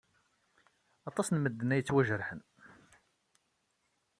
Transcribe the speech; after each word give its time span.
Aṭas 1.09 1.27
n 1.29 1.35
medden 1.39 1.73
ay 1.73 1.79
yettwajerḥen. 1.79 2.41